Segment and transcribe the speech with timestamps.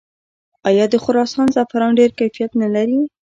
[0.69, 2.99] آیا د خراسان زعفران ډیر کیفیت نلري؟